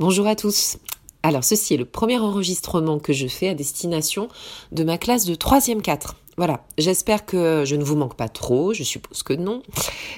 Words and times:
Bonjour 0.00 0.28
à 0.28 0.36
tous. 0.36 0.78
Alors 1.24 1.42
ceci 1.42 1.74
est 1.74 1.76
le 1.76 1.84
premier 1.84 2.20
enregistrement 2.20 3.00
que 3.00 3.12
je 3.12 3.26
fais 3.26 3.48
à 3.48 3.54
destination 3.54 4.28
de 4.70 4.84
ma 4.84 4.96
classe 4.96 5.24
de 5.24 5.34
3e 5.34 5.80
4. 5.80 6.14
Voilà, 6.36 6.64
j'espère 6.78 7.26
que 7.26 7.64
je 7.66 7.74
ne 7.74 7.82
vous 7.82 7.96
manque 7.96 8.14
pas 8.14 8.28
trop, 8.28 8.72
je 8.72 8.84
suppose 8.84 9.24
que 9.24 9.32
non. 9.32 9.60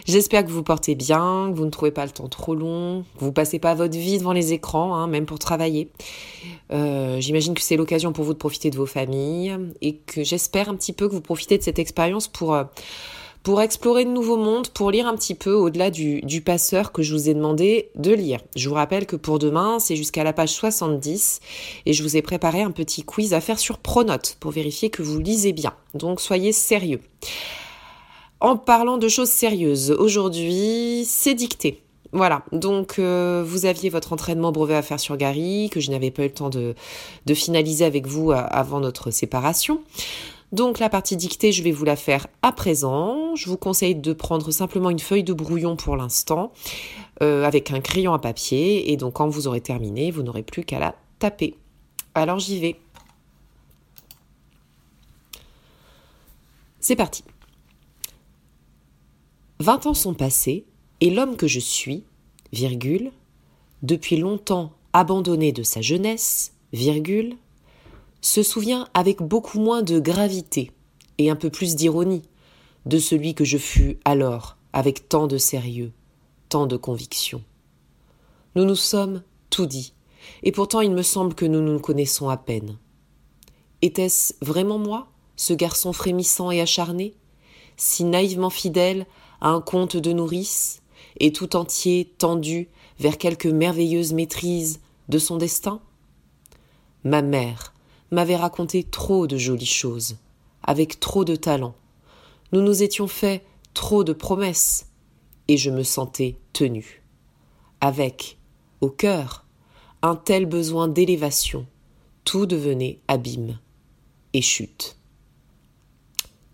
J'espère 0.04 0.44
que 0.44 0.50
vous 0.50 0.62
portez 0.62 0.94
bien, 0.94 1.48
que 1.50 1.56
vous 1.56 1.64
ne 1.64 1.70
trouvez 1.70 1.92
pas 1.92 2.04
le 2.04 2.10
temps 2.10 2.28
trop 2.28 2.54
long, 2.54 3.06
que 3.18 3.24
vous 3.24 3.32
passez 3.32 3.58
pas 3.58 3.74
votre 3.74 3.96
vie 3.96 4.18
devant 4.18 4.34
les 4.34 4.52
écrans, 4.52 4.94
hein, 4.96 5.06
même 5.06 5.24
pour 5.24 5.38
travailler. 5.38 5.90
Euh, 6.72 7.18
j'imagine 7.18 7.54
que 7.54 7.62
c'est 7.62 7.78
l'occasion 7.78 8.12
pour 8.12 8.26
vous 8.26 8.34
de 8.34 8.38
profiter 8.38 8.68
de 8.68 8.76
vos 8.76 8.84
familles 8.84 9.56
et 9.80 9.96
que 9.96 10.22
j'espère 10.24 10.68
un 10.68 10.74
petit 10.74 10.92
peu 10.92 11.08
que 11.08 11.14
vous 11.14 11.22
profitez 11.22 11.56
de 11.56 11.62
cette 11.62 11.78
expérience 11.78 12.28
pour... 12.28 12.52
Euh, 12.52 12.64
pour 13.42 13.62
explorer 13.62 14.04
de 14.04 14.10
nouveaux 14.10 14.36
mondes, 14.36 14.68
pour 14.68 14.90
lire 14.90 15.06
un 15.06 15.16
petit 15.16 15.34
peu 15.34 15.52
au-delà 15.52 15.90
du, 15.90 16.42
passeur 16.44 16.92
que 16.92 17.02
je 17.02 17.14
vous 17.14 17.28
ai 17.28 17.34
demandé 17.34 17.90
de 17.94 18.12
lire. 18.12 18.40
Je 18.56 18.68
vous 18.68 18.74
rappelle 18.74 19.06
que 19.06 19.16
pour 19.16 19.38
demain, 19.38 19.78
c'est 19.78 19.96
jusqu'à 19.96 20.24
la 20.24 20.32
page 20.32 20.50
70 20.50 21.40
et 21.86 21.92
je 21.92 22.02
vous 22.02 22.16
ai 22.16 22.22
préparé 22.22 22.62
un 22.62 22.70
petit 22.70 23.02
quiz 23.02 23.34
à 23.34 23.40
faire 23.40 23.58
sur 23.58 23.78
Pronote 23.78 24.36
pour 24.40 24.50
vérifier 24.50 24.90
que 24.90 25.02
vous 25.02 25.18
lisez 25.18 25.52
bien. 25.52 25.74
Donc 25.94 26.20
soyez 26.20 26.52
sérieux. 26.52 27.00
En 28.40 28.56
parlant 28.56 28.96
de 28.96 29.08
choses 29.08 29.28
sérieuses, 29.28 29.90
aujourd'hui, 29.90 31.04
c'est 31.06 31.34
dicté. 31.34 31.82
Voilà, 32.12 32.42
donc 32.50 32.98
euh, 32.98 33.44
vous 33.46 33.66
aviez 33.66 33.88
votre 33.88 34.12
entraînement 34.12 34.50
brevet 34.50 34.74
à 34.74 34.82
faire 34.82 34.98
sur 34.98 35.16
Gary, 35.16 35.70
que 35.70 35.78
je 35.78 35.92
n'avais 35.92 36.10
pas 36.10 36.22
eu 36.22 36.26
le 36.26 36.32
temps 36.32 36.50
de, 36.50 36.74
finaliser 37.34 37.84
avec 37.84 38.06
vous 38.06 38.32
euh, 38.32 38.42
avant 38.50 38.80
notre 38.80 39.12
séparation. 39.12 39.80
Donc 40.52 40.80
la 40.80 40.88
partie 40.88 41.16
dictée, 41.16 41.52
je 41.52 41.62
vais 41.62 41.70
vous 41.70 41.84
la 41.84 41.96
faire 41.96 42.26
à 42.42 42.52
présent. 42.52 43.36
Je 43.36 43.48
vous 43.48 43.56
conseille 43.56 43.94
de 43.94 44.12
prendre 44.12 44.50
simplement 44.50 44.90
une 44.90 44.98
feuille 44.98 45.22
de 45.22 45.32
brouillon 45.32 45.76
pour 45.76 45.96
l'instant, 45.96 46.52
euh, 47.22 47.44
avec 47.44 47.70
un 47.70 47.80
crayon 47.80 48.12
à 48.12 48.18
papier. 48.18 48.90
Et 48.90 48.96
donc 48.96 49.14
quand 49.14 49.28
vous 49.28 49.46
aurez 49.46 49.60
terminé, 49.60 50.10
vous 50.10 50.22
n'aurez 50.22 50.42
plus 50.42 50.64
qu'à 50.64 50.78
la 50.78 50.96
taper. 51.18 51.54
Alors 52.14 52.40
j'y 52.40 52.58
vais. 52.58 52.76
C'est 56.80 56.96
parti. 56.96 57.22
Vingt 59.60 59.84
ans 59.86 59.94
sont 59.94 60.14
passés, 60.14 60.64
et 61.02 61.10
l'homme 61.10 61.36
que 61.36 61.46
je 61.46 61.60
suis, 61.60 62.04
virgule, 62.52 63.12
depuis 63.82 64.16
longtemps 64.16 64.72
abandonné 64.94 65.52
de 65.52 65.62
sa 65.62 65.82
jeunesse, 65.82 66.54
virgule, 66.72 67.36
se 68.20 68.42
souvient 68.42 68.88
avec 68.94 69.22
beaucoup 69.22 69.60
moins 69.60 69.82
de 69.82 69.98
gravité 69.98 70.72
et 71.18 71.30
un 71.30 71.36
peu 71.36 71.50
plus 71.50 71.74
d'ironie 71.76 72.22
de 72.86 72.98
celui 72.98 73.34
que 73.34 73.44
je 73.44 73.58
fus 73.58 73.98
alors 74.04 74.56
avec 74.72 75.08
tant 75.08 75.26
de 75.26 75.38
sérieux, 75.38 75.92
tant 76.48 76.66
de 76.66 76.76
conviction. 76.76 77.42
Nous 78.54 78.64
nous 78.64 78.76
sommes 78.76 79.22
tout 79.50 79.66
dit, 79.66 79.92
et 80.42 80.52
pourtant 80.52 80.80
il 80.80 80.92
me 80.92 81.02
semble 81.02 81.34
que 81.34 81.44
nous 81.46 81.60
nous 81.60 81.78
connaissons 81.78 82.28
à 82.28 82.36
peine. 82.36 82.78
Était-ce 83.82 84.34
vraiment 84.42 84.78
moi, 84.78 85.08
ce 85.36 85.52
garçon 85.52 85.92
frémissant 85.92 86.50
et 86.50 86.60
acharné, 86.60 87.14
si 87.76 88.04
naïvement 88.04 88.50
fidèle 88.50 89.06
à 89.40 89.48
un 89.48 89.60
conte 89.60 89.96
de 89.96 90.12
nourrice, 90.12 90.82
et 91.18 91.32
tout 91.32 91.56
entier 91.56 92.12
tendu 92.18 92.68
vers 92.98 93.18
quelque 93.18 93.48
merveilleuse 93.48 94.12
maîtrise 94.12 94.80
de 95.08 95.18
son 95.18 95.36
destin? 95.36 95.80
Ma 97.04 97.22
mère, 97.22 97.72
m'avait 98.10 98.36
raconté 98.36 98.84
trop 98.84 99.26
de 99.26 99.36
jolies 99.36 99.66
choses, 99.66 100.16
avec 100.62 101.00
trop 101.00 101.24
de 101.24 101.36
talent. 101.36 101.74
Nous 102.52 102.60
nous 102.60 102.82
étions 102.82 103.06
fait 103.06 103.44
trop 103.74 104.04
de 104.04 104.12
promesses, 104.12 104.86
et 105.48 105.56
je 105.56 105.70
me 105.70 105.82
sentais 105.82 106.36
tenu. 106.52 107.02
Avec, 107.80 108.38
au 108.80 108.90
cœur, 108.90 109.44
un 110.02 110.16
tel 110.16 110.46
besoin 110.46 110.88
d'élévation, 110.88 111.66
tout 112.24 112.46
devenait 112.46 113.00
abîme 113.08 113.58
et 114.32 114.42
chute. 114.42 114.96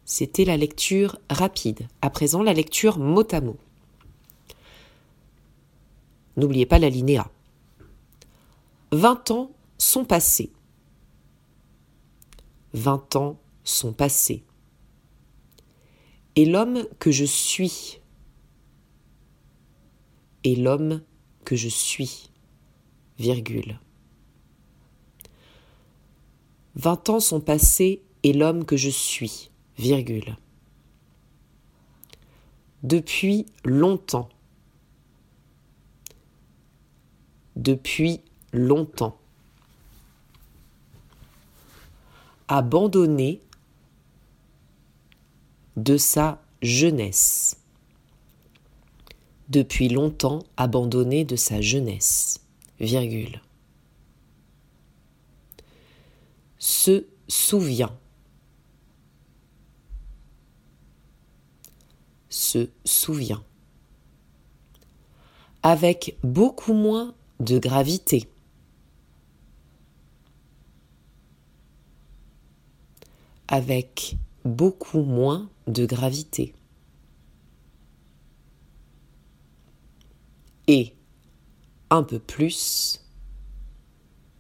C'était 0.04 0.44
la 0.44 0.56
lecture 0.56 1.19
rapide. 1.28 1.88
À 2.00 2.10
présent, 2.10 2.42
la 2.42 2.52
lecture 2.52 2.98
mot 2.98 3.26
à 3.32 3.41
mot. 3.41 3.56
N'oubliez 6.36 6.66
pas 6.66 6.78
l'alinéa. 6.78 7.28
Vingt 8.92 9.31
ans 9.31 9.50
sont 9.78 10.04
passés 10.04 10.50
vingt 12.72 13.16
ans 13.16 13.38
sont 13.65 13.93
passés. 13.93 14.44
Et 16.34 16.44
l'homme 16.44 16.87
que 16.99 17.10
je 17.10 17.25
suis, 17.25 18.00
et 20.44 20.54
l'homme 20.54 21.03
que 21.44 21.56
je 21.56 21.69
suis, 21.69 22.31
virgule. 23.19 23.81
Vingt 26.75 27.09
ans 27.09 27.21
sont 27.21 27.41
passés 27.41 28.03
et 28.22 28.32
l'homme 28.34 28.66
que 28.66 28.76
je 28.76 28.91
suis, 28.91 29.50
virgule. 29.78 30.37
Depuis 32.82 33.47
longtemps. 33.65 34.28
Depuis 37.56 38.21
longtemps. 38.53 39.19
Abandonné 42.48 43.40
de 45.76 45.96
sa 45.96 46.42
jeunesse. 46.62 47.60
Depuis 49.48 49.88
longtemps 49.88 50.42
abandonné 50.56 51.24
de 51.24 51.36
sa 51.36 51.60
jeunesse. 51.60 52.40
Virgule. 52.80 53.40
Se 56.58 57.06
souvient. 57.28 57.96
Se 62.28 62.68
souvient. 62.84 63.42
Avec 65.62 66.16
beaucoup 66.22 66.74
moins 66.74 67.14
de 67.40 67.58
gravité. 67.58 68.28
Avec 73.48 74.16
beaucoup 74.44 75.02
moins 75.02 75.48
de 75.66 75.86
gravité. 75.86 76.54
Et 80.68 80.94
un 81.90 82.02
peu 82.02 82.18
plus 82.18 83.00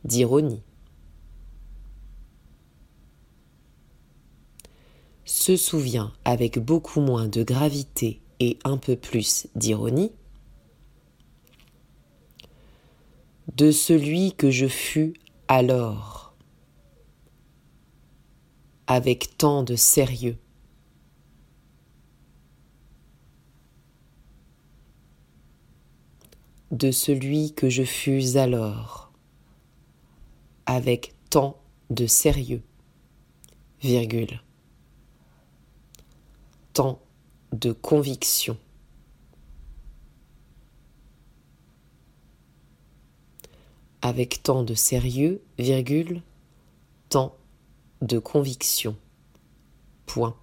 d'ironie. 0.04 0.62
Se 5.24 5.56
souvient 5.56 6.12
avec 6.24 6.58
beaucoup 6.58 7.00
moins 7.00 7.28
de 7.28 7.42
gravité 7.42 8.20
et 8.40 8.58
un 8.64 8.76
peu 8.76 8.96
plus 8.96 9.46
d'ironie 9.54 10.12
de 13.56 13.70
celui 13.70 14.32
que 14.32 14.50
je 14.50 14.66
fus 14.66 15.14
alors 15.48 16.15
avec 18.86 19.36
tant 19.38 19.62
de 19.62 19.76
sérieux. 19.76 20.38
de 26.70 26.90
celui 26.90 27.52
que 27.54 27.68
je 27.70 27.84
fus 27.84 28.36
alors, 28.36 29.12
avec 30.66 31.14
tant 31.30 31.56
de 31.90 32.06
sérieux, 32.06 32.62
virgule, 33.80 34.42
tant 36.72 37.00
de 37.52 37.72
conviction. 37.72 38.58
Avec 44.02 44.42
tant 44.42 44.62
de 44.62 44.74
sérieux, 44.74 45.42
virgule, 45.58 46.22
tant 47.08 47.36
de 48.02 48.18
conviction. 48.18 48.96
Point. 50.06 50.36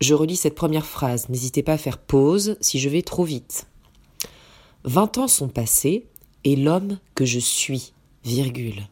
Je 0.00 0.14
relis 0.14 0.36
cette 0.36 0.54
première 0.54 0.86
phrase, 0.86 1.28
n'hésitez 1.28 1.62
pas 1.62 1.74
à 1.74 1.78
faire 1.78 1.98
pause 1.98 2.56
si 2.60 2.78
je 2.78 2.88
vais 2.88 3.02
trop 3.02 3.24
vite. 3.24 3.66
Vingt 4.84 5.18
ans 5.18 5.28
sont 5.28 5.48
passés, 5.48 6.06
et 6.44 6.56
l'homme 6.56 6.98
que 7.14 7.26
je 7.26 7.38
suis, 7.38 7.92
virgule, 8.24 8.88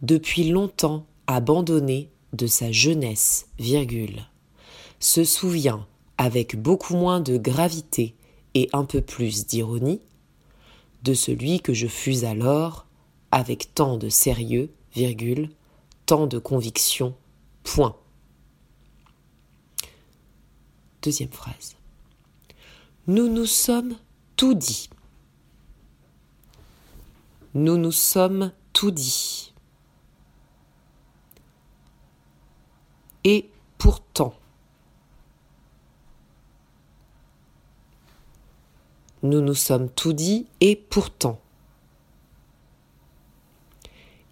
depuis 0.00 0.48
longtemps 0.48 1.06
abandonné 1.26 2.08
de 2.32 2.46
sa 2.46 2.72
jeunesse, 2.72 3.46
virgule, 3.58 4.26
se 5.00 5.24
souvient 5.24 5.86
avec 6.16 6.56
beaucoup 6.56 6.96
moins 6.96 7.20
de 7.20 7.36
gravité 7.36 8.14
et 8.54 8.70
un 8.72 8.84
peu 8.84 9.00
plus 9.00 9.46
d'ironie 9.46 10.00
de 11.02 11.14
celui 11.14 11.60
que 11.60 11.74
je 11.74 11.86
fus 11.86 12.24
alors 12.24 12.86
avec 13.32 13.74
tant 13.74 13.96
de 13.96 14.10
sérieux, 14.10 14.70
virgule, 14.94 15.50
tant 16.06 16.26
de 16.26 16.38
conviction, 16.38 17.16
point. 17.64 17.96
Deuxième 21.00 21.30
phrase. 21.30 21.74
Nous 23.08 23.28
nous 23.28 23.46
sommes 23.46 23.96
tout 24.36 24.54
dit. 24.54 24.88
Nous 27.54 27.76
nous 27.78 27.90
sommes 27.90 28.52
tout 28.72 28.90
dit. 28.90 29.52
Et 33.24 33.48
pourtant, 33.78 34.34
nous 39.22 39.40
nous 39.40 39.54
sommes 39.54 39.88
tout 39.88 40.12
dit 40.12 40.46
et 40.60 40.76
pourtant. 40.76 41.41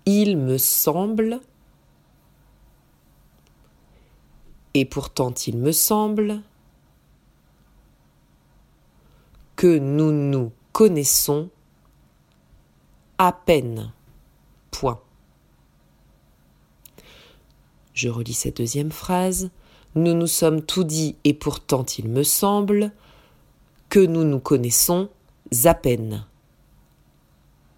Il 0.07 0.37
me 0.37 0.59
semble, 0.59 1.41
et 4.75 4.85
pourtant 4.85 5.33
il 5.47 5.59
me 5.59 5.73
semble, 5.73 6.43
que 9.57 9.79
nous 9.79 10.13
nous 10.13 10.53
connaissons 10.73 11.51
à 13.19 13.33
peine. 13.33 13.93
Point. 14.71 15.01
Je 17.93 18.09
relis 18.09 18.33
cette 18.33 18.57
deuxième 18.57 18.91
phrase. 18.91 19.51
Nous 19.95 20.15
nous 20.15 20.27
sommes 20.27 20.63
tout 20.63 20.85
dit 20.85 21.17
et 21.25 21.35
pourtant 21.35 21.85
il 21.99 22.09
me 22.09 22.23
semble 22.23 22.93
que 23.91 24.01
nous 24.01 24.25
nous 24.25 24.41
connaissons 24.41 25.11
à 25.67 25.75
peine. 25.75 26.25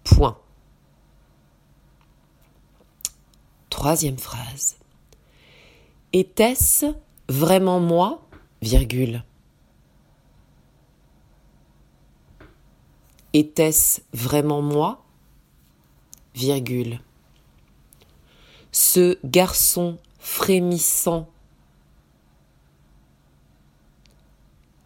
Point. 0.05 0.37
Troisième 3.83 4.17
phrase. 4.17 4.77
Était-ce 6.13 6.85
vraiment 7.27 7.81
moi 7.81 8.25
virgule? 8.61 9.25
Était-ce 13.33 13.99
vraiment 14.13 14.61
moi 14.61 15.03
virgule? 16.33 17.01
Ce 18.71 19.17
garçon 19.25 19.97
frémissant 20.17 21.27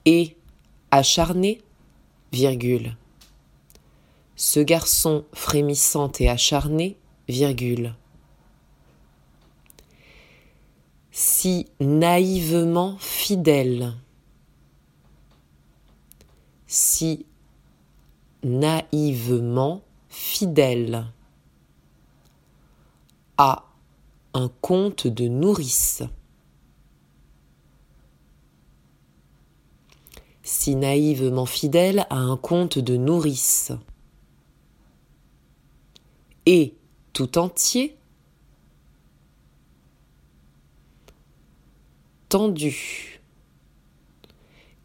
et 0.05 0.35
acharné, 0.89 1.61
virgule. 2.31 2.97
Ce 4.35 4.59
garçon 4.59 5.23
frémissant 5.33 6.11
et 6.19 6.27
acharné, 6.29 6.97
virgule. 7.27 7.94
Si 11.19 11.65
naïvement 11.79 12.95
fidèle, 12.99 13.95
si 16.67 17.25
naïvement 18.43 19.81
fidèle 20.09 21.07
à 23.39 23.65
un 24.35 24.47
conte 24.61 25.07
de 25.07 25.27
nourrice. 25.27 26.03
Si 30.43 30.75
naïvement 30.75 31.47
fidèle 31.47 32.05
à 32.11 32.17
un 32.17 32.37
conte 32.37 32.77
de 32.77 32.95
nourrice. 32.95 33.71
Et 36.45 36.75
tout 37.11 37.39
entier 37.39 37.96
tendu. 42.29 43.21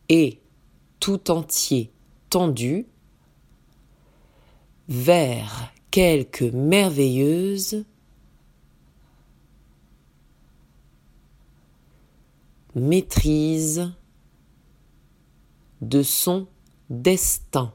Et 0.09 0.41
tout 1.01 1.31
entier 1.31 1.91
tendu 2.31 2.87
vers 4.89 5.73
quelque 5.91 6.45
merveilleuse 6.45 7.85
maîtrise 12.75 13.93
de 15.83 16.03
son 16.03 16.47
destin 16.89 17.73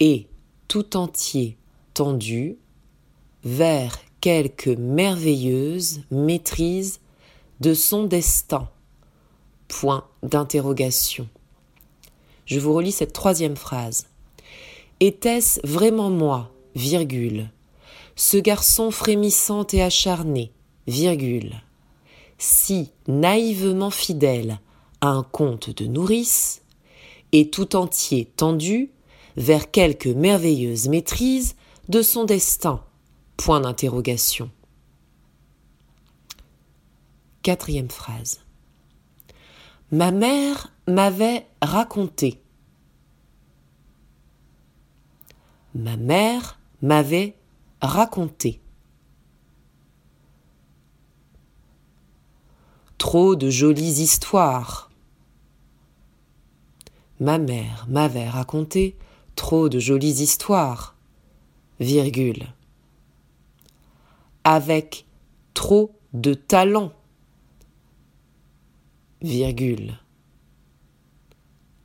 et 0.00 0.26
tout 0.68 0.96
entier 0.96 1.58
tendu 1.94 2.56
vers 3.44 3.98
quelque 4.20 4.70
merveilleuse 4.70 6.02
maîtrise 6.10 7.01
de 7.62 7.74
son 7.74 8.02
destin. 8.02 8.68
Point 9.68 10.04
d'interrogation. 10.24 11.28
Je 12.44 12.58
vous 12.58 12.74
relis 12.74 12.90
cette 12.90 13.12
troisième 13.12 13.54
phrase. 13.54 14.08
Était-ce 14.98 15.64
vraiment 15.64 16.10
moi, 16.10 16.50
virgule, 16.74 17.50
ce 18.16 18.36
garçon 18.36 18.90
frémissant 18.90 19.64
et 19.72 19.80
acharné, 19.80 20.50
virgule, 20.88 21.62
si 22.36 22.90
naïvement 23.06 23.90
fidèle 23.90 24.58
à 25.00 25.10
un 25.10 25.22
conte 25.22 25.70
de 25.70 25.86
nourrice, 25.86 26.62
et 27.30 27.48
tout 27.48 27.76
entier 27.76 28.24
tendu 28.24 28.90
vers 29.36 29.70
quelque 29.70 30.08
merveilleuse 30.08 30.88
maîtrise 30.88 31.54
de 31.88 32.02
son 32.02 32.24
destin. 32.24 32.82
Point 33.36 33.60
d'interrogation. 33.60 34.50
Quatrième 37.42 37.90
phrase. 37.90 38.40
Ma 39.90 40.10
mère 40.10 40.72
m'avait 40.86 41.46
raconté. 41.60 42.40
Ma 45.74 45.96
mère 45.96 46.58
m'avait 46.80 47.36
raconté. 47.80 48.62
trop 53.02 53.34
de 53.34 53.50
jolies 53.50 54.00
histoires. 54.00 54.88
Ma 57.18 57.38
mère 57.38 57.84
m'avait 57.88 58.28
raconté 58.28 58.96
trop 59.34 59.68
de 59.68 59.80
jolies 59.80 60.22
histoires, 60.22 60.94
virgule. 61.80 62.46
Avec 64.44 65.04
trop 65.52 65.98
de 66.12 66.32
talent, 66.32 66.92
virgule. 69.22 69.98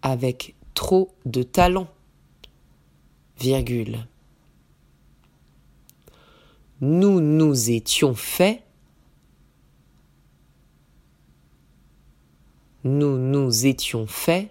Avec 0.02 0.56
trop 0.74 1.16
de 1.26 1.44
talent, 1.44 1.88
virgule. 3.40 4.06
Nous 6.82 7.20
nous 7.20 7.72
étions 7.72 8.14
faits 8.14 8.62
nous 12.88 13.18
nous 13.18 13.66
étions 13.66 14.08
faits 14.08 14.50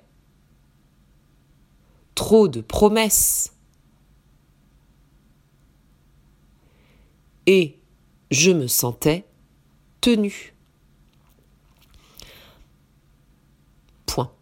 trop 2.15 2.49
de 2.49 2.61
promesses. 2.61 3.53
Et 7.47 7.79
je 8.31 8.51
me 8.51 8.67
sentais 8.67 9.25
tenu. 10.01 10.55
Point. 14.05 14.33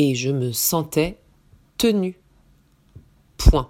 Et 0.00 0.14
je 0.14 0.30
me 0.30 0.52
sentais 0.52 1.18
tenu. 1.76 2.20
Point. 3.36 3.68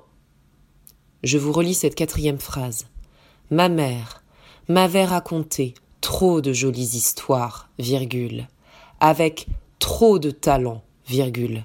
Je 1.25 1.39
vous 1.39 1.53
relis 1.53 1.73
cette 1.73 1.95
quatrième 1.95 2.39
phrase. 2.39 2.87
Ma 3.51 3.71
mère 3.71 4.23
m'avait 4.69 5.07
raconté 5.07 5.73
trop 6.03 6.43
de 6.43 6.53
jolies 6.53 6.97
histoires, 6.97 7.71
virgule, 7.79 8.47
avec 9.01 9.47
trop 9.79 10.19
de 10.19 10.31
talent, 10.31 10.85
virgule. 11.07 11.65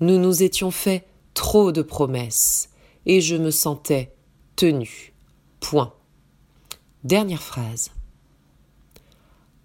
Nous 0.00 0.18
nous 0.18 0.42
étions 0.42 0.70
fait 0.70 1.06
trop 1.34 1.70
de 1.70 1.82
promesses, 1.82 2.70
et 3.04 3.20
je 3.20 3.36
me 3.36 3.50
sentais 3.50 4.14
tenu. 4.56 5.12
Point. 5.60 5.92
Dernière 7.04 7.42
phrase. 7.42 7.90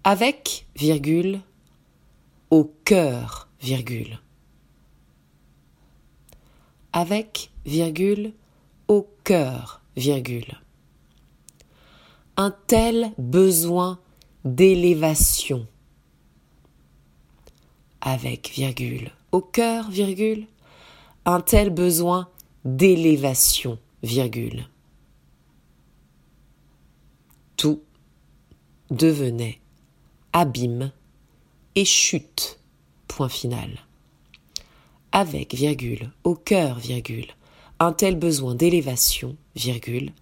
Avec, 0.04 0.66
virgule, 0.76 1.40
au 2.50 2.64
cœur, 2.84 3.48
Avec, 6.92 7.50
virgule, 7.64 8.32
au 8.88 9.08
cœur, 9.24 9.80
virgule 9.96 10.62
un 12.36 12.50
tel 12.66 13.12
besoin 13.18 13.98
d'élévation. 14.44 15.66
Avec 18.00 18.50
virgule, 18.50 19.12
au 19.30 19.40
cœur, 19.40 19.90
virgule, 19.90 20.46
un 21.24 21.40
tel 21.40 21.70
besoin 21.70 22.28
d'élévation, 22.64 23.78
virgule. 24.02 24.68
Tout 27.56 27.82
devenait 28.90 29.60
abîme 30.32 30.90
et 31.76 31.84
chute, 31.84 32.58
point 33.12 33.28
final. 33.28 33.68
Avec, 35.12 35.54
virgule, 35.54 36.10
au 36.24 36.34
cœur, 36.34 36.78
virgule, 36.78 37.26
un 37.78 37.92
tel 37.92 38.18
besoin 38.18 38.54
d'élévation, 38.54 39.36
virgule, 39.54 40.12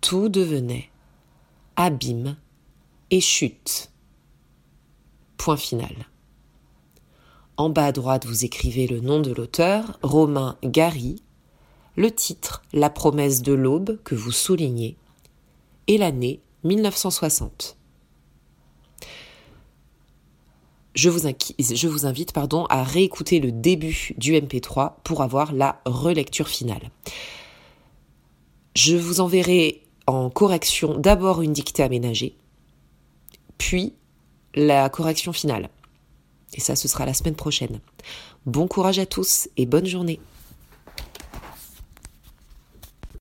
tout 0.00 0.28
devenait 0.28 0.88
abîme 1.74 2.36
et 3.10 3.20
chute. 3.20 3.90
Point 5.36 5.56
final. 5.56 6.06
En 7.56 7.70
bas 7.70 7.86
à 7.86 7.92
droite, 7.92 8.24
vous 8.24 8.44
écrivez 8.44 8.86
le 8.86 9.00
nom 9.00 9.18
de 9.18 9.32
l'auteur, 9.32 9.98
Romain 10.04 10.56
Gary, 10.62 11.24
le 11.96 12.12
titre 12.12 12.62
La 12.72 12.88
promesse 12.88 13.42
de 13.42 13.52
l'aube 13.52 13.98
que 14.04 14.14
vous 14.14 14.30
soulignez, 14.30 14.96
et 15.88 15.98
l'année 15.98 16.40
1960. 16.62 17.76
Je 20.94 21.08
vous, 21.08 22.06
invite 22.06 22.32
pardon, 22.32 22.66
à 22.66 22.82
réécouter 22.82 23.40
le 23.40 23.50
début 23.50 24.12
du 24.18 24.34
MP3 24.34 24.94
pour 25.04 25.22
avoir 25.22 25.52
la 25.52 25.80
relecture 25.86 26.48
finale. 26.48 26.90
Je 28.76 28.96
vous 28.96 29.20
enverrai 29.20 29.82
en 30.06 30.30
correction 30.30 30.98
d'abord 30.98 31.42
une 31.42 31.52
dictée 31.52 31.82
aménagée, 31.82 32.36
puis 33.58 33.94
la 34.54 34.88
correction 34.88 35.32
finale. 35.32 35.70
Et 36.54 36.60
ça, 36.60 36.76
ce 36.76 36.88
sera 36.88 37.06
la 37.06 37.14
semaine 37.14 37.36
prochaine. 37.36 37.80
Bon 38.44 38.66
courage 38.66 38.98
à 38.98 39.06
tous 39.06 39.48
et 39.56 39.64
bonne 39.64 39.86
journée. 39.86 40.20